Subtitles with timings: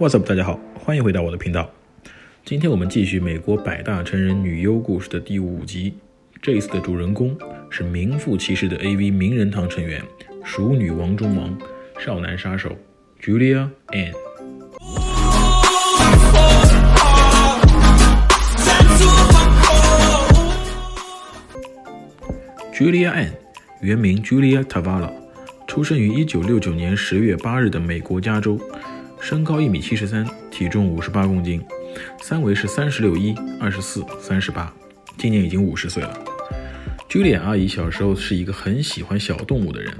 [0.00, 1.70] What's up，大家好，欢迎回到我的频道。
[2.42, 5.92] 今天我们继续美国百大成人女优故事的第五集。
[6.40, 7.36] 这一次的主人公
[7.68, 10.02] 是名副其实的 AV 名人堂成员，
[10.42, 11.54] 熟女王中王，
[11.98, 12.74] 少男杀手
[13.20, 14.14] Julia Ann。
[22.72, 23.32] Julia Ann，
[23.82, 25.10] 原名 Julia Tavala，
[25.66, 28.58] 出生于1969年10月8日的美国加州，
[29.20, 31.62] 身高1米73，体重58公斤，
[32.22, 34.66] 三围是36一、24、38，
[35.18, 36.18] 今年已经50岁了。
[37.08, 39.92] Julia 阿姨小时候是一个很喜欢小动物的人，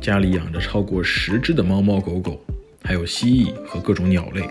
[0.00, 2.40] 家里养着超过十只的猫猫狗狗，
[2.84, 4.42] 还有蜥蜴和各种鸟类。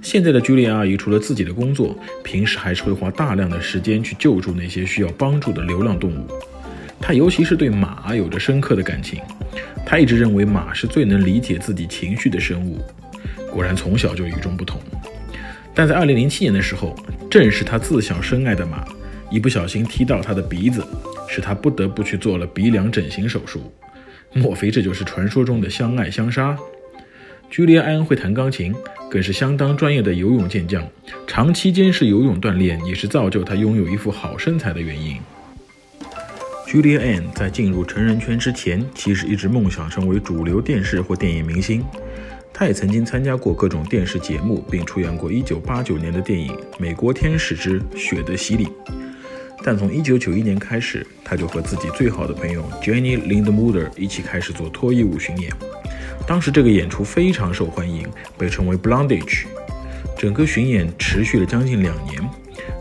[0.00, 6.26] 现在的 Julia 阿姨除了自己的工作，平时还是会花大量的时间去救助那些需要帮助的流浪动物。
[7.00, 9.20] 她尤其是对马有着深刻的感情，
[9.84, 12.80] 她一直认为马是最能理解自己情绪的生物。
[13.56, 14.78] 果然从小就与众不同。
[15.74, 16.94] 但在2007年的时候，
[17.30, 18.84] 正是他自小深爱的马，
[19.30, 20.86] 一不小心踢到他的鼻子，
[21.26, 23.72] 使他不得不去做了鼻梁整形手术。
[24.34, 26.54] 莫非这就是传说中的相爱相杀？
[27.48, 28.74] 居里安会弹钢琴，
[29.10, 30.86] 更是相当专业的游泳健将。
[31.26, 35.16] 长期坚持游泳锻炼，也是造就他拥有一副好身材的原因。
[36.66, 41.82] Julia Ann 在进入成人圈之前，其实一直梦想成为主流电视或电影明星。
[42.58, 48.64] 他也曾经参加过各种电视节目，并出演过1989年的电影《美国天使之血的洗礼》。
[49.62, 55.52] 但从1991年开始，他就和自己最好的朋友 Jenny Lindmuller 一起开始做脱衣舞巡演。
[56.26, 59.44] 当时这个演出非常受欢迎，被称为 Blondage。
[60.16, 62.26] 整个巡演持续了将近两年，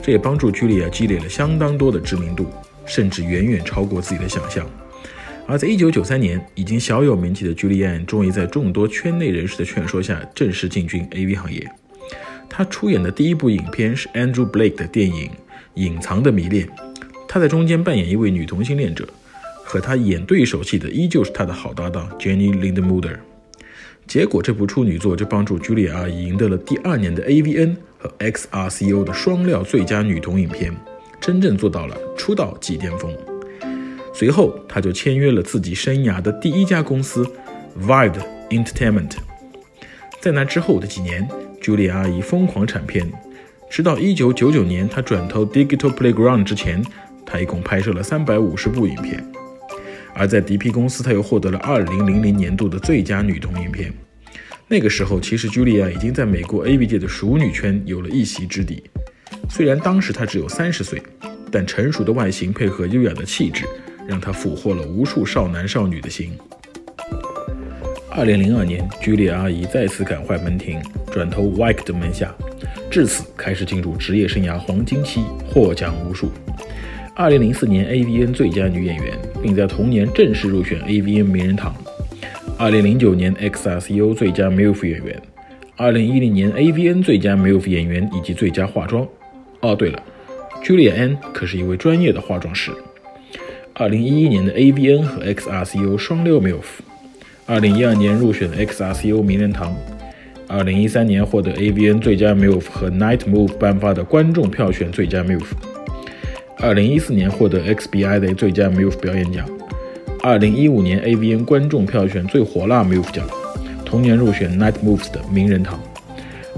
[0.01, 2.49] 这也帮助茱莉亚积累了相当多的知名度，
[2.85, 4.65] 甚至远远超过自己的想象。
[5.47, 11.63] 而在1993年，已经小有名气的茱莉安终于在众多圈内人士的劝说下，正式进军 AV 行业。
[12.49, 15.27] 她出演的第一部影片是 Andrew Blake 的电影
[15.75, 16.67] 《隐藏的迷恋》，
[17.27, 19.07] 她在中间扮演一位女同性恋者，
[19.63, 23.17] 和她演对手戏的依旧是她的好搭档 Jenny Lindmuller。
[24.07, 30.75] 结果，这部处女作就帮助茱莉亚赢得了第二年的 AVN 和 XRCO 的双料最佳女童影片，
[31.19, 33.11] 真正做到了出道即巅峰。
[34.17, 37.29] 随后，她就签约了自己生涯的第一家公司
[37.75, 39.11] v i v e Entertainment。
[40.21, 41.27] 在那之后的几年，
[41.61, 43.11] 茱莉亚阿姨疯狂产片，
[43.69, 46.81] 直到1999年她转投 Digital Playground 之前，
[47.25, 49.21] 她一共拍摄了350部影片。
[50.13, 53.91] 而在 DP 公司，她又获得了2000年度的最佳女童影片。
[54.69, 58.81] 那个时候，其实 Julia 已经在美国 AV 界的熟女圈有了一席之地。
[59.49, 61.03] 虽然当时她只有三十岁，
[61.51, 63.65] 但成熟的外形配合优雅的气质，
[64.07, 66.31] 让她俘获了无数少男少女的心。
[68.11, 72.33] 2002年，茱莉亚阿姨再次改换门庭，转投 Wike 的门下，
[72.89, 76.31] 至此开始进入职业生涯黄金期，获奖无数。
[77.13, 81.75] 二零零四年 AVN 最佳女演员，并在同年正式入选 AVN 名人堂。
[82.57, 85.21] 二零零九年 XRCO 最佳 MILF 演员，
[85.75, 89.05] 二零一零年 AVN 最佳 MILF 演员以及最佳化妆。
[89.59, 90.01] 哦，对了
[90.63, 92.71] ，Julia N 可是一位专业的化妆师。
[93.77, 96.63] 二零一一年的 AVN 和 XRCO 双六 MILF。
[97.45, 99.75] 二零一二年入选 XRCO 名人堂。
[100.47, 105.47] 二零一三年获得 AVN 最佳 MILF 和 Night Move 颁发的观众票选最佳 MILF。
[106.57, 109.45] 二零一四年获得 XBI 的最佳 MILF 表演奖，
[110.23, 113.27] 二零一五年 AVN 观众票选最火辣 MILF 奖，
[113.83, 115.77] 同年入选 Night Moves 的名人堂，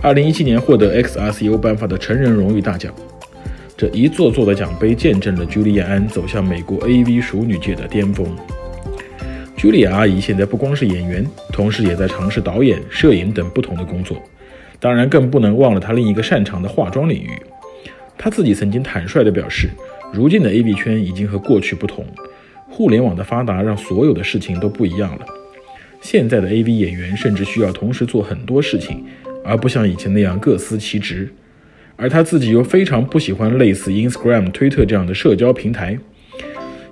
[0.04, 2.94] 二零一七年获得 XRCO 颁发的成人荣誉大奖。
[3.78, 8.26] 这一座座的奖杯见证了茱莉亚安走向美国 AV 熟女界的巅峰。
[9.56, 11.24] 茱莉亚阿姨现在不光是演员，
[11.54, 14.18] 同时也在尝试导演、摄影等不同的工作，
[14.80, 17.40] 当然更不能忘了她另一个擅长的化妆领域。
[18.18, 19.70] 她自己曾经坦率地表示。
[20.14, 22.06] 如今的 AV 圈已经和过去不同，
[22.70, 25.26] 互联网的发达让所有的事情都不一样了。
[26.00, 29.04] 现在的 AV 演员甚至需要同时做很多事情，
[29.44, 31.30] 而不像以前那样各司其职。
[31.98, 35.98] 而他自己又非常不喜欢类似 Instagram、推特这样的社交平台，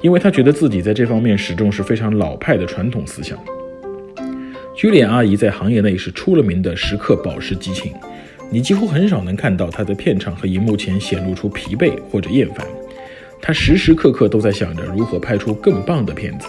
[0.01, 3.37] 因为他觉得自己在这方面始终是非常老派的传统思想。
[4.75, 7.93] Julia 阿姨在行业内是出了名的时刻保持激情，
[8.51, 12.65] 你几乎很少能看到她在片场和荧幕前显露出疲惫或者厌烦。
[13.41, 16.47] 她时时刻刻都在想着如何拍出更棒的片子。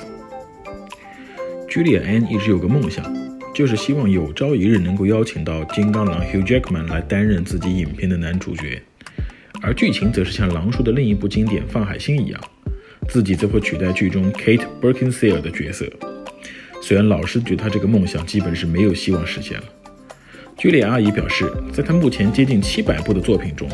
[1.68, 3.04] Julia Ann 一直有个梦想，
[3.56, 8.82] 就是希望有朝一日能够邀请到金刚狼 Hugh Jackman 来担任自己影片的男主角，
[9.62, 12.38] 而剧情则是像狼叔的另一部经典《放海星》一样，
[13.08, 15.90] 自己则会取代剧中 Kate Beckinsale 的角色。
[16.82, 19.64] 虽然老师觉得他这个梦想基本是没有希望实现了，
[20.58, 23.66] 居里阿姨表示，在她目前接近七百部的作品中，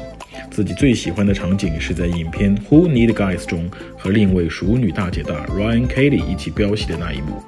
[0.49, 3.69] 自己最喜欢的场景是在影片《Who Need Guys》中
[3.99, 7.43] 和另一位熟女大姐大 Ryan Kelly 一起飙戏的那一幕。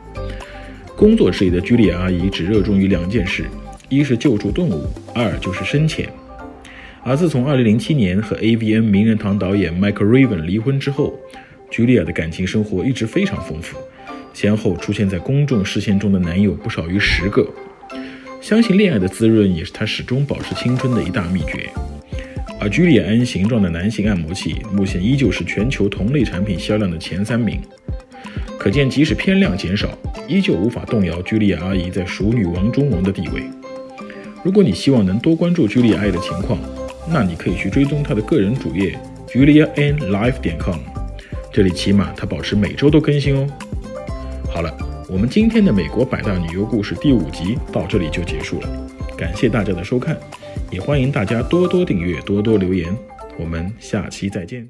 [1.04, 3.44] 工作室里的居里阿姨只热衷于两件事：
[3.90, 6.08] 一是救助动物，二就是深潜。
[7.02, 11.12] 而自从2007年和 AVN 名人堂导演 Michael Raven 离婚之后，
[11.70, 13.76] 居里亚的感情生活一直非常丰富，
[14.32, 17.46] 先后出现在公众视线中的男友不少于十个。
[18.40, 21.68] 相信恋爱的滋润也是她始终保持青春的一大秘诀。
[22.58, 27.60] 而居里安形状的男性按摩器目前依旧是全球同类产品销量的前三名，
[28.56, 29.90] 可见即使片量减少，
[30.28, 33.42] 依旧无法动摇居里亚阿姨在熟女王中王的地位。
[34.42, 36.58] 如果你希望能多关注居里亚阿姨的情况，
[37.08, 38.98] 那你可以去追踪她的个人主页
[39.28, 40.78] juliaanlife 点 com，
[41.52, 43.46] 这里起码她保持每周都更新哦。
[44.52, 44.72] 好了，
[45.08, 48.68] 我们今天的美国百大女优故事第五集到这里就结束了，
[49.16, 50.16] 感谢大家的收看。
[50.70, 52.96] 也欢迎大家多多订阅，多多留言，
[53.38, 54.68] 我们下期再见。